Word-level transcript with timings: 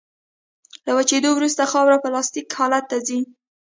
له 0.85 0.91
وچېدو 0.97 1.29
وروسته 1.33 1.63
خاوره 1.71 1.97
پلاستیک 2.03 2.47
حالت 2.59 2.83
ته 2.91 2.97
ځي 3.07 3.19